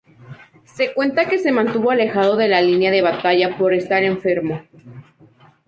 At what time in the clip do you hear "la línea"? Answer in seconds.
2.47-2.89